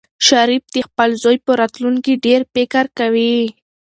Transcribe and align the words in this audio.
شریف 0.27 0.63
د 0.75 0.77
خپل 0.87 1.09
زوی 1.23 1.37
په 1.45 1.51
راتلونکي 1.61 2.13
ډېر 2.25 2.41
فکر 2.53 2.85
کوي. 2.99 3.35